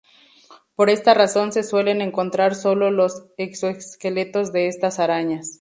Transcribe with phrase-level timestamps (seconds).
[0.75, 5.49] Por esta razón se suelen encontrar solo los exoesqueletos de estas arañas.